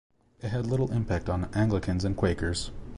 It 0.39 0.47
had 0.47 0.65
little 0.65 0.91
impact 0.91 1.29
on 1.29 1.45
Anglicans 1.53 2.03
and 2.03 2.17
Quakers. 2.17 2.71